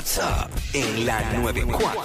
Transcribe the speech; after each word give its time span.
What's 0.00 0.16
up 0.16 0.50
en 0.72 1.04
la 1.04 1.20
94. 1.32 2.02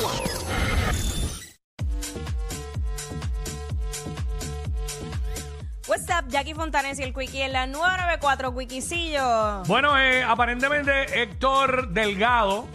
What's 5.87 6.09
up, 6.09 6.27
Jackie 6.27 6.53
Fontanes 6.53 6.99
y 6.99 7.03
el 7.03 7.13
Quickie 7.13 7.43
en 7.43 7.53
la 7.53 7.67
994 7.67 8.53
Quickiecillo. 8.53 9.63
Bueno, 9.67 9.97
eh, 9.97 10.21
aparentemente 10.23 11.21
Héctor 11.21 11.87
Delgado, 11.87 12.67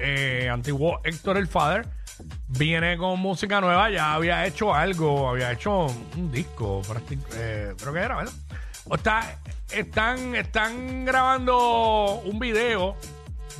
eh, 0.00 0.48
antiguo 0.52 1.00
Héctor 1.04 1.36
el 1.36 1.46
Father, 1.46 1.86
viene 2.48 2.98
con 2.98 3.20
música 3.20 3.60
nueva. 3.60 3.88
Ya 3.90 4.14
había 4.14 4.44
hecho 4.46 4.74
algo, 4.74 5.28
había 5.28 5.52
hecho 5.52 5.86
un 6.16 6.32
disco, 6.32 6.82
eh, 7.36 7.72
creo 7.78 7.92
que 7.92 8.00
era, 8.00 8.16
¿verdad? 8.16 8.34
O 8.88 8.96
está, 8.96 9.38
están, 9.70 10.34
están 10.34 11.04
grabando 11.04 12.20
un 12.24 12.40
video 12.40 12.96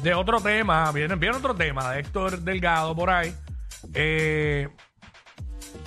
de 0.02 0.14
otro 0.14 0.40
tema, 0.40 0.90
viene, 0.92 1.14
viene 1.16 1.36
otro 1.36 1.54
tema 1.54 1.92
de 1.92 2.00
Héctor 2.00 2.40
Delgado 2.40 2.94
por 2.94 3.10
ahí. 3.10 3.34
Eh, 3.94 4.68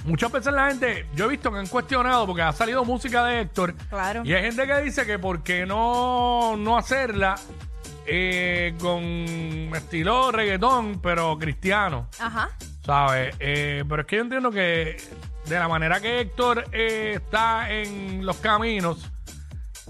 Muchas 0.05 0.31
veces 0.31 0.53
la 0.53 0.69
gente, 0.69 1.05
yo 1.15 1.25
he 1.25 1.27
visto 1.29 1.51
que 1.51 1.59
han 1.59 1.67
cuestionado 1.67 2.25
porque 2.25 2.41
ha 2.41 2.51
salido 2.53 2.85
música 2.85 3.25
de 3.25 3.41
Héctor. 3.41 3.75
Claro. 3.89 4.21
Y 4.23 4.33
hay 4.33 4.43
gente 4.43 4.65
que 4.65 4.81
dice 4.81 5.05
que 5.05 5.19
por 5.19 5.43
qué 5.43 5.65
no, 5.65 6.55
no 6.57 6.77
hacerla 6.77 7.35
eh, 8.05 8.73
con 8.79 9.01
estilo 9.75 10.31
reggaetón, 10.31 10.99
pero 11.01 11.37
cristiano, 11.37 12.07
Ajá. 12.19 12.49
¿sabes? 12.85 13.35
Eh, 13.39 13.83
pero 13.87 14.01
es 14.01 14.07
que 14.07 14.15
yo 14.15 14.21
entiendo 14.23 14.51
que 14.51 14.97
de 15.45 15.59
la 15.59 15.67
manera 15.67 15.99
que 15.99 16.21
Héctor 16.21 16.65
eh, 16.71 17.13
está 17.15 17.69
en 17.71 18.25
los 18.25 18.37
caminos, 18.37 19.11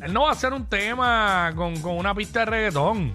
él 0.01 0.11
no 0.11 0.23
va 0.23 0.29
a 0.29 0.33
hacer 0.33 0.53
un 0.53 0.65
tema 0.65 1.51
con, 1.55 1.79
con 1.81 1.97
una 1.97 2.15
pista 2.15 2.39
de 2.41 2.45
reggaetón. 2.45 3.13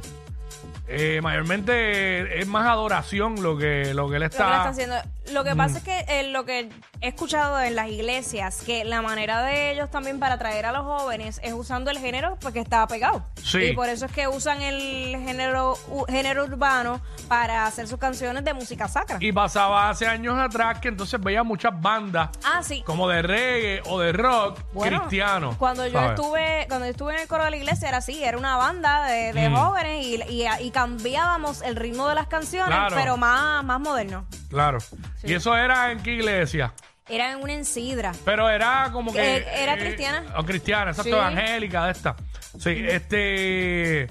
Eh, 0.87 1.21
mayormente 1.23 2.41
es 2.41 2.47
más 2.47 2.67
adoración 2.69 3.43
lo 3.43 3.57
que, 3.57 3.95
lo 3.95 4.09
que 4.09 4.17
él 4.17 4.23
Lo 4.23 4.29
que 4.29 4.57
está 4.57 4.69
haciendo. 4.69 4.97
Lo 5.33 5.43
que 5.45 5.57
pasa 5.57 5.79
es 5.79 5.85
que 5.85 6.05
eh, 6.09 6.25
lo 6.31 6.45
que 6.45 6.69
he 7.01 7.09
escuchado 7.09 7.59
en 7.61 7.75
las 7.75 7.89
iglesias, 7.89 8.63
que 8.65 8.85
la 8.85 9.01
manera 9.03 9.43
de 9.43 9.71
ellos 9.73 9.91
también 9.91 10.21
para 10.21 10.35
atraer 10.35 10.67
a 10.67 10.73
los 10.73 10.83
jóvenes 10.85 11.41
es 11.43 11.53
usando 11.55 11.91
el 11.91 11.99
género 11.99 12.37
porque 12.41 12.61
está 12.61 12.87
pegado. 12.87 13.23
Sí. 13.43 13.59
Y 13.59 13.73
por 13.75 13.89
eso 13.89 14.07
es 14.07 14.13
que 14.13 14.29
usan 14.29 14.61
el 14.63 15.17
género, 15.25 15.77
u- 15.89 16.05
género 16.05 16.45
urbano 16.45 17.01
para 17.29 17.67
hacer 17.67 17.89
sus 17.89 17.99
canciones 17.99 18.45
de 18.45 18.53
música 18.55 18.87
sacra. 18.87 19.17
Y 19.21 19.33
pasaba 19.33 19.89
hace 19.89 20.07
años 20.07 20.39
atrás 20.39 20.79
que 20.81 20.89
entonces 20.89 21.19
veía 21.21 21.43
muchas 21.43 21.73
bandas 21.81 22.29
ah, 22.45 22.63
sí. 22.63 22.83
como 22.83 23.09
de 23.09 23.23
reggae 23.23 23.83
o 23.87 23.99
de 24.01 24.13
rock 24.13 24.61
Bueno, 24.73 24.99
cristiano. 25.01 25.57
Cuando 25.59 25.87
yo 25.87 25.93
¿sabes? 25.99 26.11
estuve, 26.21 26.67
cuando 26.69 26.87
yo 26.87 26.91
estuve 26.91 27.15
en 27.15 27.21
el 27.23 27.29
coro 27.29 27.45
de 27.45 27.51
la 27.51 27.57
iglesia 27.57 27.89
era 27.89 27.99
así, 27.99 28.23
era 28.23 28.37
una 28.39 28.57
banda 28.57 29.05
de, 29.07 29.33
de 29.33 29.49
Mm. 29.49 29.57
jóvenes 29.57 30.05
y, 30.05 30.23
y- 30.31 30.47
y 30.61 30.71
cambiábamos 30.71 31.63
el 31.63 31.77
ritmo 31.77 32.09
de 32.09 32.15
las 32.15 32.27
canciones, 32.27 32.69
Claro. 32.77 32.95
pero 32.97 33.17
más, 33.17 33.65
más 33.65 33.81
moderno. 33.81 34.27
Claro. 34.51 34.79
Y 35.25 35.33
eso 35.33 35.57
era 35.57 35.91
en 35.93 36.03
qué 36.03 36.13
iglesia. 36.13 36.73
Era 37.09 37.33
en 37.33 37.43
una 37.43 37.53
ensidra. 37.53 38.13
Pero 38.25 38.49
era 38.49 38.89
como 38.93 39.13
que. 39.13 39.37
Eh, 39.39 39.63
era 39.63 39.77
cristiana. 39.77 40.25
O 40.37 40.45
cristiana, 40.45 40.91
exacto, 40.91 41.11
Sí. 41.11 41.17
evangélica 41.17 41.85
de 41.87 41.93
esta. 41.93 42.17
Sí, 42.59 42.71
este. 42.89 44.07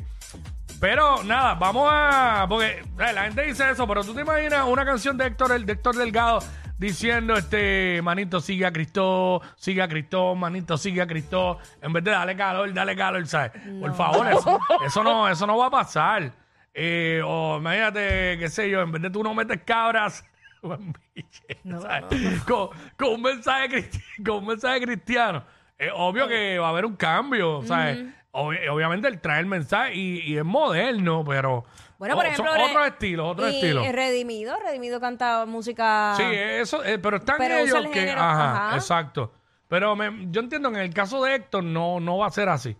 Pero 0.80 1.24
nada, 1.24 1.56
vamos 1.56 1.90
a. 1.92 2.46
Porque 2.48 2.84
eh, 3.00 3.14
la 3.14 3.24
gente 3.24 3.44
dice 3.44 3.72
eso, 3.72 3.88
pero 3.88 4.04
tú 4.04 4.14
te 4.14 4.22
imaginas 4.22 4.66
una 4.68 4.86
canción 4.86 5.18
de 5.18 5.28
Héctor, 5.28 5.54
el 5.54 5.66
de 5.66 5.74
Héctor 5.74 5.96
Delgado 5.96 6.40
diciendo, 6.78 7.36
este, 7.36 8.02
manito, 8.04 8.42
sigue 8.42 8.66
a 8.66 8.72
Cristo, 8.74 9.42
sigue 9.56 9.82
a 9.82 9.88
Cristo, 9.88 10.36
manito, 10.36 10.78
sigue 10.78 11.02
a 11.02 11.08
Cristo. 11.08 11.58
En 11.82 11.94
vez 11.94 12.04
de 12.04 12.12
dale 12.12 12.36
calor, 12.36 12.74
dale 12.74 12.96
calor, 12.96 13.26
¿sabes? 13.26 13.52
Por 13.80 13.96
favor, 13.96 14.28
eso, 14.28 14.60
eso 14.86 15.04
no, 15.04 15.30
eso 15.30 15.48
no 15.48 15.58
va 15.58 15.68
a 15.68 15.72
pasar. 15.72 16.32
Eh, 16.74 17.22
o 17.26 17.58
imagínate, 17.60 18.38
qué 18.38 18.50
sé 18.50 18.70
yo, 18.70 18.82
en 18.82 18.92
vez 18.92 19.02
de 19.02 19.10
tú 19.10 19.24
no 19.24 19.34
metes 19.34 19.62
cabras. 19.66 20.26
¿sabes? 21.82 22.42
Con, 22.48 22.70
con 22.98 23.10
un 23.14 23.22
mensaje 23.22 23.70
cristi- 23.70 24.04
con 24.26 24.38
un 24.38 24.48
mensaje 24.48 24.82
cristiano. 24.82 25.44
Es 25.78 25.92
obvio 25.94 26.28
que 26.28 26.58
va 26.60 26.68
a 26.68 26.70
haber 26.70 26.86
un 26.86 26.96
cambio, 26.96 27.62
¿sabes? 27.64 28.06
Obvi- 28.32 28.68
obviamente 28.70 29.08
él 29.08 29.20
trae 29.22 29.40
el 29.40 29.46
mensaje 29.46 29.94
y, 29.96 30.20
y 30.22 30.38
es 30.38 30.44
moderno, 30.46 31.24
pero 31.28 31.66
Bueno, 32.00 32.16
por 32.16 32.26
ejemplo, 32.26 32.52
son 32.54 32.62
otros 32.62 32.88
estilos, 32.88 33.28
otros 33.32 33.50
estilos. 33.52 33.88
Redimido, 33.92 34.56
Redimido 34.60 35.00
canta 35.00 35.46
música. 35.46 36.14
Sí, 36.18 36.24
eso, 36.26 36.84
eh, 36.84 36.98
pero 37.00 37.18
están 37.18 37.38
Pero 37.38 37.58
ellos 37.58 37.76
el 37.78 37.92
que, 37.92 38.00
género, 38.00 38.22
ajá, 38.22 38.68
ajá. 38.70 38.76
exacto. 38.76 39.34
Pero 39.68 39.96
me- 39.96 40.28
yo 40.32 40.42
entiendo 40.42 40.72
que 40.72 40.78
en 40.78 40.84
el 40.84 40.94
caso 40.94 41.24
de 41.24 41.36
Héctor 41.36 41.64
no, 41.64 42.00
no 42.00 42.18
va 42.20 42.28
a 42.28 42.32
ser 42.32 42.50
así. 42.50 42.76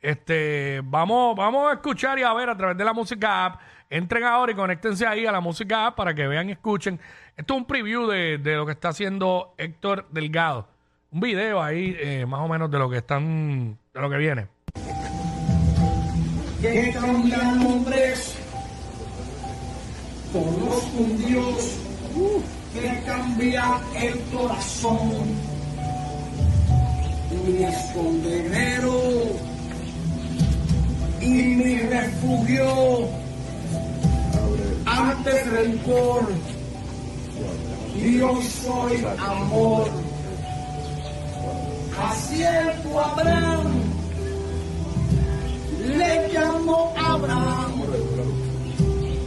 Este, 0.00 0.80
vamos, 0.84 1.36
vamos 1.36 1.70
a 1.70 1.74
escuchar 1.74 2.18
y 2.18 2.22
a 2.22 2.32
ver 2.32 2.48
a 2.48 2.56
través 2.56 2.76
de 2.76 2.84
la 2.84 2.92
música 2.92 3.44
app. 3.46 3.60
Entren 3.92 4.22
ahora 4.22 4.52
y 4.52 4.54
conéctense 4.54 5.04
ahí 5.04 5.26
a 5.26 5.32
la 5.32 5.40
música 5.40 5.96
para 5.96 6.14
que 6.14 6.28
vean 6.28 6.48
y 6.48 6.52
escuchen. 6.52 7.00
Esto 7.36 7.54
es 7.54 7.58
un 7.58 7.66
preview 7.66 8.06
de, 8.06 8.38
de 8.38 8.54
lo 8.54 8.64
que 8.64 8.70
está 8.70 8.90
haciendo 8.90 9.52
Héctor 9.58 10.06
Delgado. 10.12 10.68
Un 11.10 11.18
video 11.18 11.60
ahí, 11.60 11.96
eh, 11.98 12.24
más 12.24 12.38
o 12.38 12.46
menos, 12.46 12.70
de 12.70 12.78
lo 12.78 12.88
que 12.88 12.98
están, 12.98 13.76
de 13.92 14.00
lo 14.00 14.08
que 14.08 14.16
viene. 14.16 14.46
que 16.62 16.92
cambian 16.92 17.66
hombres, 17.66 18.38
conozco 20.32 20.98
un 20.98 21.26
Dios 21.26 21.80
que 22.72 23.02
cambia 23.04 23.80
el 23.96 24.20
corazón. 24.32 25.34
Mi 27.44 27.64
escondedero 27.64 29.00
y 31.20 31.28
mi 31.28 31.78
refugio 31.78 33.29
ante 35.00 35.40
el 35.40 35.50
rencor. 35.50 36.28
Yo 37.96 38.42
soy 38.42 39.04
amor. 39.18 39.88
Tu 42.82 42.98
Abraham 42.98 43.82
le 45.86 46.32
llamó 46.32 46.94
Abraham 46.96 47.82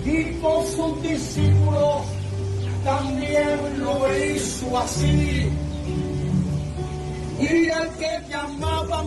y 0.04 0.40
con 0.42 0.66
sus 0.68 1.04
discípulos 1.04 2.04
también 2.84 3.80
lo 3.80 4.18
hizo 4.18 4.78
así. 4.78 5.50
Y 7.40 7.46
el 7.46 7.90
que 8.00 8.30
llamaba 8.30 9.06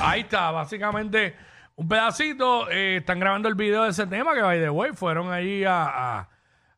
Ahí 0.00 0.20
está, 0.20 0.50
básicamente 0.50 1.34
un 1.78 1.88
pedacito. 1.88 2.68
eh, 2.70 2.96
están 2.98 3.18
grabando 3.20 3.48
el 3.48 3.54
video 3.54 3.84
de 3.84 3.90
ese 3.90 4.06
tema 4.06 4.34
que, 4.34 4.42
by 4.42 4.60
the 4.60 4.70
way, 4.70 4.92
fueron 4.92 5.32
ahí 5.32 5.64
a... 5.64 6.18
a, 6.20 6.28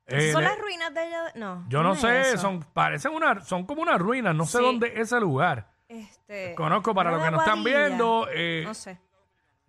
eh, 0.06 0.30
¿Son 0.32 0.42
le- 0.42 0.48
las 0.50 0.58
ruinas 0.58 0.92
de 0.94 1.06
ella? 1.06 1.24
No. 1.36 1.64
Yo 1.68 1.82
no 1.82 1.92
es 1.94 2.00
sé, 2.00 2.20
eso. 2.32 2.38
son, 2.38 2.60
parecen 2.72 3.12
una, 3.12 3.40
son 3.40 3.64
como 3.64 3.82
unas 3.82 3.98
ruinas, 3.98 4.34
no 4.34 4.44
sé 4.44 4.58
Sí. 4.58 4.64
dónde 4.64 4.88
es 4.88 4.98
ese 5.00 5.20
lugar. 5.20 5.68
Este, 5.88 6.54
Conozco 6.54 6.94
para 6.94 7.10
¿no 7.10 7.16
los 7.16 7.24
que 7.24 7.30
no 7.32 7.38
están 7.40 7.64
viendo. 7.64 8.28
eh, 8.32 8.62
No 8.64 8.74
sé. 8.74 9.00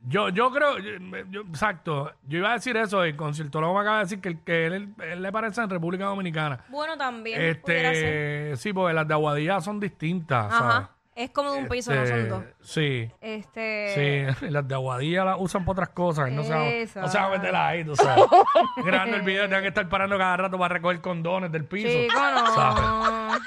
yo, 0.01 0.29
yo 0.29 0.51
creo, 0.51 0.77
yo- 0.79 0.97
yo- 1.29 1.41
exacto, 1.41 2.11
yo 2.23 2.39
iba 2.39 2.49
a 2.49 2.53
decir 2.53 2.75
eso, 2.77 3.03
el 3.03 3.15
conciertólogo 3.15 3.73
me 3.73 3.79
acaba 3.81 3.97
de 3.97 4.03
decir 4.03 4.19
que, 4.21 4.29
el- 4.29 4.43
que 4.43 4.65
él, 4.67 4.93
él 4.99 5.21
le 5.21 5.31
parece 5.31 5.61
en 5.61 5.69
República 5.69 6.05
Dominicana. 6.05 6.65
Bueno, 6.69 6.97
también. 6.97 7.59
pudiera 7.61 7.93
ser. 7.93 8.05
Este, 8.51 8.57
sí, 8.57 8.73
porque 8.73 8.93
las 8.93 9.07
de 9.07 9.13
Aguadilla 9.13 9.61
son 9.61 9.79
distintas, 9.79 10.51
¿sabes? 10.53 10.87
Es 11.15 11.29
como 11.31 11.51
de 11.51 11.59
un 11.59 11.67
piso, 11.67 11.93
no 11.93 12.05
son 12.05 12.15
Este, 12.17 12.29
dos. 12.29 12.43
Sí. 12.61 13.11
Este. 13.19 14.33
Sí, 14.39 14.45
las 14.49 14.67
de 14.67 14.73
Aguadilla 14.75 15.25
las 15.25 15.35
usan 15.39 15.63
para 15.65 15.73
otras 15.73 15.89
cosas. 15.89 16.31
No 16.31 16.43
se, 16.43 16.87
no 16.95 17.07
se 17.09 17.17
van 17.17 17.25
a 17.33 17.37
meter 17.37 17.55
ahí, 17.55 17.83
tú 17.83 17.95
sabes. 17.95 18.23
Grabando 18.77 19.17
el 19.17 19.21
video, 19.23 19.43
tengan 19.43 19.61
que 19.63 19.67
estar 19.67 19.89
parando 19.89 20.17
cada 20.17 20.37
rato 20.37 20.57
para 20.57 20.73
recoger 20.75 21.01
condones 21.01 21.51
del 21.51 21.65
piso. 21.65 21.87
Chico, 21.89 22.17
no. 22.19 22.55
¿sabes? 22.55 23.41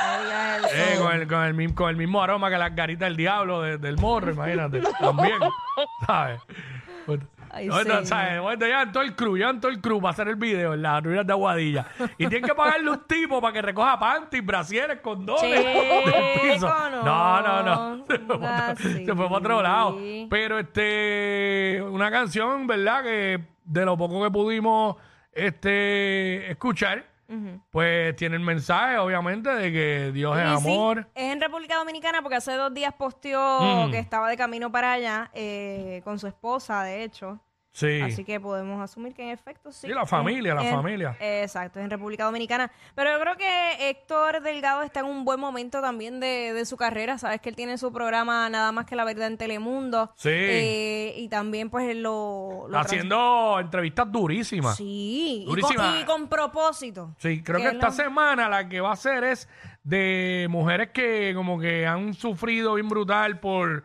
No 0.00 0.22
digas 0.24 0.72
eso. 0.72 0.74
Eh, 0.76 0.98
con, 1.02 1.12
el, 1.14 1.28
con, 1.28 1.42
el, 1.44 1.54
mismo- 1.54 1.74
con 1.74 1.90
el 1.90 1.96
mismo 1.96 2.22
aroma 2.22 2.50
que 2.50 2.58
las 2.58 2.74
garitas 2.74 3.06
del 3.08 3.16
diablo 3.16 3.62
de- 3.62 3.78
del 3.78 3.96
morro, 3.98 4.32
imagínate. 4.32 4.80
También, 5.00 5.38
¿sabes? 6.06 6.40
Pues, 7.06 7.20
Ay, 7.54 7.68
No. 7.68 8.04
¿sabes? 8.04 8.32
De 8.34 8.40
momento 8.40 8.66
llevan 8.66 8.92
todo 8.92 9.02
el 9.02 9.14
crew, 9.14 9.36
llevan 9.36 9.60
todo 9.60 9.70
el 9.70 9.80
crew 9.80 10.00
para 10.00 10.10
hacer 10.12 10.28
el 10.28 10.36
video 10.36 10.74
en 10.74 10.82
las 10.82 11.02
ruinas 11.02 11.26
de 11.26 11.32
Aguadilla. 11.32 11.86
Y 12.18 12.26
tienen 12.26 12.42
que 12.42 12.54
pagarle 12.54 12.90
un 12.90 13.00
tipo 13.06 13.40
para 13.40 13.52
que 13.52 13.62
recoja 13.62 13.98
panties, 13.98 14.44
brasieres, 14.44 15.00
condones 15.00 15.42
del 15.64 16.52
piso. 16.52 16.68
No, 17.04 17.40
no, 17.42 17.62
no. 17.62 18.04
Se 18.06 18.18
fue, 18.18 18.38
para 18.38 18.72
otro, 18.72 18.88
se 18.90 19.04
fue 19.14 19.24
para 19.26 19.36
otro 19.36 19.62
lado. 19.62 19.98
Pero 20.28 20.58
este, 20.58 21.82
una 21.90 22.10
canción, 22.10 22.66
¿verdad? 22.66 23.02
Que 23.02 23.44
de 23.64 23.84
lo 23.84 23.96
poco 23.96 24.22
que 24.22 24.30
pudimos 24.30 24.96
este, 25.32 26.50
escuchar, 26.50 27.04
pues 27.70 28.14
tiene 28.16 28.36
el 28.36 28.42
mensaje, 28.42 28.98
obviamente, 28.98 29.50
de 29.50 29.72
que 29.72 30.12
Dios 30.12 30.36
es 30.38 30.60
sí, 30.62 30.68
amor. 30.70 31.06
es 31.14 31.32
en 31.32 31.40
República 31.40 31.76
Dominicana 31.76 32.22
porque 32.22 32.36
hace 32.36 32.52
dos 32.54 32.72
días 32.72 32.92
posteó 32.94 33.86
Mm. 33.86 33.90
que 33.90 33.98
estaba 33.98 34.28
de 34.28 34.36
camino 34.36 34.70
para 34.70 34.92
allá 34.92 35.30
eh, 35.34 36.00
con 36.04 36.18
su 36.18 36.26
esposa, 36.26 36.82
de 36.82 37.04
hecho. 37.04 37.40
Sí. 37.76 38.00
Así 38.02 38.24
que 38.24 38.38
podemos 38.38 38.80
asumir 38.80 39.14
que 39.14 39.24
en 39.24 39.30
efecto 39.30 39.72
sí. 39.72 39.88
Sí, 39.88 39.92
la 39.92 40.06
familia, 40.06 40.54
la 40.54 40.64
En- 40.64 40.72
familia. 40.76 41.16
Exacto, 41.18 41.80
es 41.80 41.84
en 41.84 41.90
República 41.90 42.22
Dominicana. 42.24 42.70
Pero 42.94 43.10
yo 43.12 43.18
creo 43.20 43.36
que 43.36 43.90
Héctor 43.90 44.42
Delgado 44.42 44.82
está 44.82 45.00
en 45.00 45.06
un 45.06 45.24
buen 45.24 45.40
momento 45.40 45.80
también 45.80 46.20
de, 46.20 46.52
de 46.52 46.64
su 46.66 46.76
carrera. 46.76 47.18
Sabes 47.18 47.40
que 47.40 47.48
él 47.48 47.56
tiene 47.56 47.76
su 47.76 47.92
programa 47.92 48.48
Nada 48.48 48.70
más 48.70 48.86
que 48.86 48.94
la 48.94 49.04
verdad 49.04 49.26
en 49.26 49.38
Telemundo. 49.38 50.12
Sí. 50.14 50.28
Eh, 50.32 51.14
y 51.16 51.28
también 51.28 51.68
pues 51.68 51.88
él 51.88 52.00
lo... 52.04 52.66
lo 52.68 52.78
Haciendo 52.78 53.58
entrevistas 53.58 54.10
durísimas. 54.12 54.76
Sí, 54.76 55.42
y 55.42 55.44
con, 55.46 55.54
Durísima. 55.56 55.98
y 56.00 56.04
con 56.04 56.28
propósito. 56.28 57.12
Sí, 57.18 57.42
creo 57.42 57.56
Que 57.56 57.62
que 57.64 57.68
es 57.70 57.74
esta 57.74 57.88
la- 57.88 57.92
semana 57.92 58.48
la 58.48 58.68
que 58.68 58.80
va 58.80 58.90
a 58.90 58.92
hacer 58.92 59.24
es 59.24 59.48
de 59.82 60.46
mujeres 60.48 60.90
que 60.94 61.32
como 61.34 61.58
que 61.58 61.86
han 61.88 62.14
sufrido 62.14 62.74
bien 62.74 62.88
brutal 62.88 63.40
por, 63.40 63.82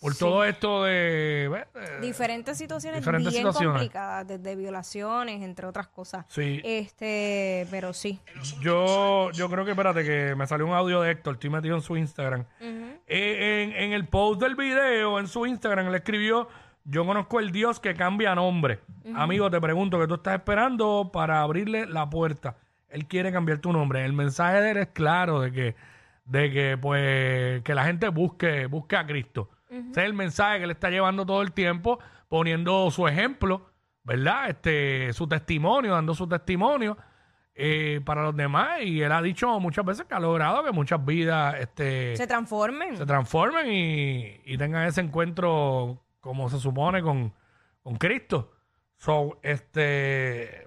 por 0.00 0.14
todo 0.16 0.44
esto 0.44 0.84
de... 0.84 1.64
Diferentes 2.00 2.56
situaciones 2.56 3.00
Diferentes 3.00 3.32
bien 3.32 3.42
situaciones. 3.42 3.72
complicadas, 3.72 4.28
desde 4.28 4.56
violaciones, 4.56 5.42
entre 5.42 5.66
otras 5.66 5.88
cosas. 5.88 6.24
Sí. 6.28 6.60
Este, 6.64 7.66
pero 7.70 7.92
sí. 7.92 8.20
Yo, 8.60 9.30
yo 9.32 9.48
creo 9.50 9.64
que, 9.64 9.72
espérate, 9.72 10.04
que 10.04 10.34
me 10.36 10.46
salió 10.46 10.66
un 10.66 10.72
audio 10.72 11.00
de 11.00 11.10
Héctor, 11.10 11.34
estoy 11.34 11.50
metido 11.50 11.74
en 11.76 11.82
su 11.82 11.96
Instagram. 11.96 12.44
Eh, 12.60 13.64
en, 13.64 13.72
en 13.72 13.92
el 13.92 14.06
post 14.06 14.40
del 14.40 14.54
video, 14.54 15.18
en 15.18 15.26
su 15.26 15.46
Instagram, 15.46 15.88
le 15.90 15.98
escribió, 15.98 16.48
yo 16.84 17.04
conozco 17.04 17.40
el 17.40 17.50
Dios 17.52 17.80
que 17.80 17.94
cambia 17.94 18.34
nombre. 18.34 18.80
Amigo, 19.14 19.50
te 19.50 19.60
pregunto, 19.60 19.98
¿qué 19.98 20.06
tú 20.06 20.14
estás 20.14 20.34
esperando 20.34 21.10
para 21.12 21.42
abrirle 21.42 21.86
la 21.86 22.08
puerta? 22.08 22.56
Él 22.88 23.06
quiere 23.06 23.32
cambiar 23.32 23.58
tu 23.58 23.72
nombre. 23.72 24.04
El 24.04 24.12
mensaje 24.12 24.60
de 24.60 24.70
él 24.70 24.76
es 24.78 24.88
claro 24.88 25.40
de 25.40 25.52
que, 25.52 25.74
de 26.24 26.50
que 26.50 26.78
pues, 26.80 27.62
que 27.62 27.74
la 27.74 27.84
gente 27.84 28.08
busque, 28.08 28.66
busque 28.66 28.96
a 28.96 29.06
Cristo. 29.06 29.50
Ese 29.70 29.90
es 29.90 30.06
el 30.06 30.14
mensaje 30.14 30.58
que 30.58 30.64
él 30.64 30.70
está 30.70 30.90
llevando 30.90 31.24
todo 31.26 31.42
el 31.42 31.52
tiempo, 31.52 31.98
poniendo 32.28 32.90
su 32.90 33.06
ejemplo, 33.06 33.70
¿verdad? 34.04 34.48
Este, 34.50 35.12
su 35.12 35.26
testimonio, 35.28 35.92
dando 35.92 36.14
su 36.14 36.26
testimonio 36.28 36.96
eh, 37.54 38.00
para 38.04 38.22
los 38.22 38.36
demás. 38.36 38.80
Y 38.82 39.02
él 39.02 39.12
ha 39.12 39.20
dicho 39.20 39.58
muchas 39.60 39.84
veces 39.84 40.06
que 40.06 40.14
ha 40.14 40.20
logrado 40.20 40.64
que 40.64 40.72
muchas 40.72 41.04
vidas 41.04 41.56
este, 41.60 42.16
Se 42.16 42.26
transformen. 42.26 42.96
se 42.96 43.04
transformen 43.06 43.70
y, 43.70 44.40
y 44.44 44.56
tengan 44.56 44.86
ese 44.86 45.00
encuentro 45.02 46.02
como 46.20 46.48
se 46.48 46.58
supone 46.58 47.02
con, 47.02 47.34
con 47.82 47.96
Cristo. 47.96 48.52
So, 48.96 49.38
este, 49.42 50.66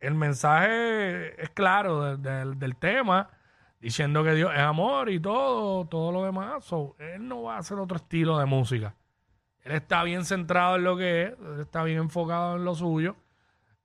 el 0.00 0.14
mensaje 0.14 1.40
es 1.42 1.50
claro 1.50 2.16
de- 2.16 2.54
del 2.54 2.76
tema, 2.76 3.30
diciendo 3.80 4.24
que 4.24 4.34
Dios 4.34 4.52
es 4.54 4.60
amor 4.60 5.10
y 5.10 5.20
todo, 5.20 5.84
todo 5.86 6.12
lo 6.12 6.24
demás. 6.24 6.64
So, 6.64 6.96
él 6.98 7.26
no 7.26 7.42
va 7.42 7.56
a 7.56 7.58
hacer 7.58 7.78
otro 7.78 7.96
estilo 7.96 8.38
de 8.38 8.46
música. 8.46 8.94
Él 9.64 9.72
está 9.72 10.02
bien 10.04 10.24
centrado 10.24 10.76
en 10.76 10.84
lo 10.84 10.96
que 10.96 11.22
es, 11.24 11.28
él 11.32 11.60
está 11.60 11.82
bien 11.84 11.98
enfocado 11.98 12.56
en 12.56 12.64
lo 12.64 12.74
suyo. 12.74 13.16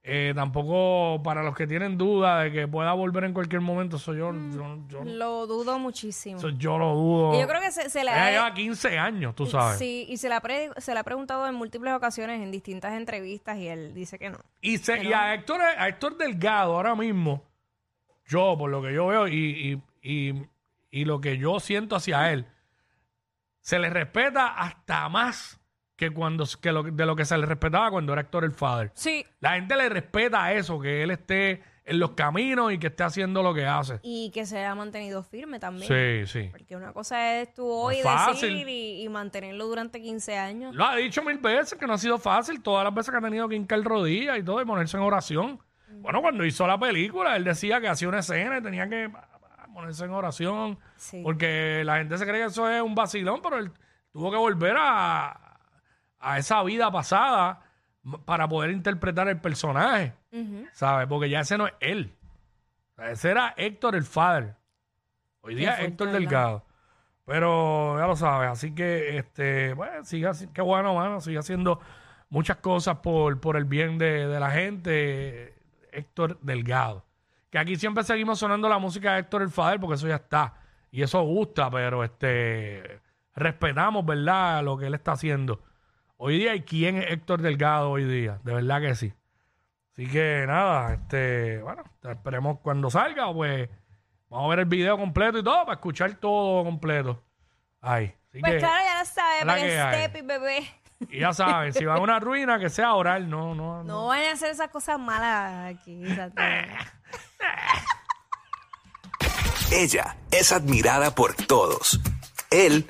Eh, 0.03 0.33
tampoco 0.35 1.21
para 1.23 1.43
los 1.43 1.55
que 1.55 1.67
tienen 1.67 1.95
duda 1.95 2.39
de 2.39 2.51
que 2.51 2.67
pueda 2.67 2.91
volver 2.93 3.23
en 3.23 3.33
cualquier 3.33 3.61
momento, 3.61 3.97
eso 3.97 4.15
yo, 4.15 4.31
yo, 4.33 4.79
yo- 4.87 5.03
Lo 5.03 5.45
dudo 5.45 5.77
muchísimo. 5.77 6.39
yo 6.57 6.79
lo 6.79 6.95
dudo. 6.95 7.35
Y 7.35 7.41
yo 7.41 7.47
creo 7.47 7.61
que 7.61 7.71
se, 7.71 7.87
se 7.87 8.03
le 8.03 8.09
ha... 8.09 8.31
lleva 8.31 8.51
15 8.51 8.97
años, 8.97 9.35
tú 9.35 9.45
sabes. 9.45 9.77
Sí, 9.77 10.07
y 10.09 10.17
se 10.17 10.27
le, 10.27 10.33
ha 10.33 10.41
pre- 10.41 10.71
se 10.77 10.93
le 10.95 10.99
ha 10.99 11.03
preguntado 11.03 11.47
en 11.47 11.53
múltiples 11.53 11.93
ocasiones 11.93 12.41
en 12.41 12.49
distintas 12.51 12.93
entrevistas 12.93 13.57
y 13.59 13.67
él 13.67 13.93
dice 13.93 14.17
que 14.17 14.31
no. 14.31 14.39
Y, 14.59 14.79
se- 14.79 15.03
y 15.03 15.13
a, 15.13 15.35
Héctor, 15.35 15.61
a 15.61 15.87
Héctor 15.87 16.17
Delgado 16.17 16.75
ahora 16.77 16.95
mismo, 16.95 17.43
yo, 18.31 18.55
por 18.57 18.69
lo 18.69 18.81
que 18.81 18.93
yo 18.93 19.07
veo 19.07 19.27
y, 19.27 19.81
y, 20.03 20.09
y- 20.29 20.45
y 20.93 21.05
lo 21.05 21.21
que 21.21 21.37
yo 21.37 21.59
siento 21.59 21.95
hacia 21.95 22.31
él, 22.33 22.45
se 23.61 23.79
le 23.79 23.89
respeta 23.89 24.47
hasta 24.47 25.07
más 25.09 25.59
que 25.95 26.09
cuando 26.11 26.45
que 26.61 26.71
lo, 26.71 26.83
de 26.83 27.05
lo 27.05 27.15
que 27.15 27.25
se 27.25 27.37
le 27.37 27.45
respetaba 27.45 27.91
cuando 27.91 28.11
era 28.13 28.23
Héctor 28.23 28.43
el 28.43 28.51
Father. 28.53 28.91
Sí. 28.95 29.25
La 29.39 29.53
gente 29.53 29.75
le 29.77 29.87
respeta 29.87 30.51
eso, 30.53 30.79
que 30.79 31.03
él 31.03 31.11
esté 31.11 31.61
en 31.85 31.99
los 31.99 32.11
caminos 32.11 32.73
y 32.73 32.77
que 32.79 32.87
esté 32.87 33.03
haciendo 33.03 33.43
lo 33.43 33.53
que 33.53 33.65
hace. 33.65 33.99
Y 34.03 34.31
que 34.31 34.45
se 34.45 34.65
ha 34.65 34.73
mantenido 34.75 35.23
firme 35.23 35.59
también. 35.59 35.87
Sí, 35.87 36.27
sí. 36.31 36.49
Porque 36.51 36.75
una 36.75 36.91
cosa 36.91 37.39
es 37.39 37.53
tú 37.53 37.67
hoy 37.69 37.97
es 37.99 38.05
decir 38.41 38.67
y, 38.67 39.03
y 39.03 39.09
mantenerlo 39.09 39.65
durante 39.67 40.01
15 40.01 40.37
años. 40.37 40.75
Lo 40.75 40.85
ha 40.85 40.95
dicho 40.95 41.21
mil 41.23 41.37
veces 41.37 41.77
que 41.77 41.85
no 41.87 41.93
ha 41.93 41.97
sido 41.97 42.17
fácil, 42.17 42.61
todas 42.61 42.83
las 42.83 42.93
veces 42.93 43.11
que 43.11 43.17
ha 43.17 43.21
tenido 43.21 43.47
que 43.47 43.55
hincar 43.55 43.81
rodillas 43.83 44.37
y 44.39 44.43
todo 44.43 44.61
y 44.61 44.65
ponerse 44.65 44.97
en 44.97 45.03
oración. 45.03 45.59
Bueno, 46.01 46.21
cuando 46.21 46.45
hizo 46.45 46.67
la 46.67 46.77
película, 46.77 47.35
él 47.35 47.43
decía 47.43 47.79
que 47.79 47.87
hacía 47.87 48.07
una 48.07 48.19
escena 48.19 48.57
y 48.57 48.61
tenía 48.61 48.89
que 48.89 49.09
ah, 49.13 49.67
ponerse 49.73 50.05
en 50.05 50.11
oración. 50.11 50.79
Sí. 50.97 51.21
Porque 51.23 51.83
la 51.85 51.97
gente 51.97 52.17
se 52.17 52.25
cree 52.25 52.41
que 52.41 52.47
eso 52.47 52.69
es 52.69 52.81
un 52.81 52.95
vacilón, 52.95 53.41
pero 53.41 53.57
él 53.57 53.71
tuvo 54.11 54.31
que 54.31 54.37
volver 54.37 54.75
a, 54.79 55.59
a 56.19 56.37
esa 56.37 56.63
vida 56.63 56.91
pasada 56.91 57.61
para 58.25 58.47
poder 58.47 58.71
interpretar 58.71 59.27
el 59.27 59.39
personaje. 59.39 60.13
¿Sabes? 60.73 61.07
Porque 61.07 61.29
ya 61.29 61.41
ese 61.41 61.57
no 61.57 61.67
es 61.67 61.73
él. 61.79 62.15
Ese 62.97 63.31
era 63.31 63.53
Héctor 63.57 63.95
el 63.95 64.03
Father. 64.03 64.55
Hoy 65.41 65.55
día 65.55 65.75
es 65.75 65.87
Héctor 65.87 66.11
Delgado. 66.11 66.65
Pero 67.25 67.97
ya 67.97 68.07
lo 68.07 68.15
sabes, 68.15 68.49
así 68.49 68.73
que 68.73 69.17
este, 69.17 69.73
bueno, 69.73 70.03
sigue 70.03 70.27
así, 70.27 70.47
qué 70.47 70.61
bueno, 70.61 70.95
mano, 70.95 71.21
sigue 71.21 71.37
haciendo 71.37 71.79
muchas 72.29 72.57
cosas 72.57 72.97
por, 72.97 73.39
por 73.39 73.57
el 73.57 73.65
bien 73.65 73.97
de, 73.97 74.27
de 74.27 74.39
la 74.39 74.49
gente, 74.49 75.50
Héctor 75.91 76.39
Delgado. 76.41 77.05
Que 77.49 77.59
aquí 77.59 77.75
siempre 77.75 78.03
seguimos 78.03 78.39
sonando 78.39 78.69
la 78.69 78.77
música 78.79 79.13
de 79.13 79.19
Héctor 79.21 79.41
el 79.41 79.49
Father, 79.49 79.79
porque 79.79 79.95
eso 79.95 80.07
ya 80.07 80.15
está. 80.15 80.53
Y 80.91 81.01
eso 81.03 81.21
gusta, 81.23 81.69
pero 81.69 82.03
este 82.03 83.01
respetamos, 83.35 84.05
¿verdad?, 84.05 84.63
lo 84.63 84.77
que 84.77 84.87
él 84.87 84.93
está 84.93 85.13
haciendo. 85.13 85.61
Hoy 86.17 86.37
día, 86.37 86.53
¿y 86.55 86.61
quién 86.61 86.97
es 86.97 87.11
Héctor 87.11 87.41
Delgado 87.41 87.89
hoy 87.91 88.03
día? 88.05 88.39
De 88.43 88.53
verdad 88.53 88.81
que 88.81 88.95
sí. 88.95 89.13
Así 89.93 90.07
que 90.07 90.45
nada, 90.47 90.93
este, 90.93 91.61
bueno, 91.61 91.83
esperemos 92.03 92.59
cuando 92.61 92.89
salga, 92.89 93.33
pues 93.33 93.69
vamos 94.29 94.45
a 94.45 94.49
ver 94.49 94.59
el 94.59 94.65
video 94.65 94.97
completo 94.97 95.39
y 95.39 95.43
todo 95.43 95.61
para 95.65 95.73
escuchar 95.73 96.13
todo 96.15 96.63
completo. 96.63 97.21
Ay, 97.81 98.13
así 98.29 98.39
Pues 98.39 98.53
que, 98.53 98.59
claro, 98.59 98.83
ya 98.85 98.99
lo 98.99 99.05
sabes, 99.05 99.45
la 99.45 99.53
para 99.53 99.61
que 99.65 99.73
el 99.75 99.81
hay. 99.81 100.03
step 100.05 100.23
y 100.23 100.27
bebé. 100.27 100.67
Y 101.09 101.19
ya 101.19 101.33
saben, 101.33 101.73
si 101.73 101.85
van 101.85 101.97
a 101.97 102.01
una 102.01 102.19
ruina, 102.19 102.59
que 102.59 102.69
sea 102.69 102.93
oral, 102.93 103.29
no, 103.29 103.55
no, 103.55 103.77
no. 103.77 103.83
No 103.83 104.07
vayan 104.07 104.31
a 104.31 104.33
hacer 104.33 104.51
esas 104.51 104.69
cosas 104.69 104.99
malas 104.99 105.75
aquí. 105.75 106.03
Ella 109.71 110.17
es 110.29 110.51
admirada 110.51 111.15
por 111.15 111.33
todos. 111.33 111.99
Él, 112.49 112.89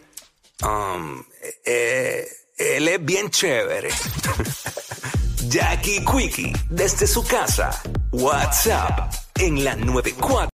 um, 0.63 1.24
eh, 1.65 2.27
él 2.58 2.88
es 2.88 3.06
bien 3.06 3.30
chévere. 3.30 3.89
Jackie 5.48 6.03
Quickie, 6.06 6.53
desde 6.70 7.06
su 7.06 7.25
casa. 7.25 7.72
WhatsApp 8.12 9.13
en 9.39 9.63
la 9.63 9.75
94. 9.75 10.50